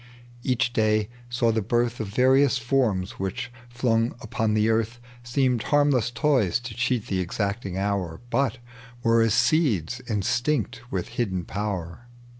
[0.41, 6.09] Each day saw the birth Of various forms, which, flung upon the earth, Seemed hamiless
[6.09, 8.57] toys to cheat the exacting hour, But
[9.03, 12.07] were as seeds instinct with hidden power.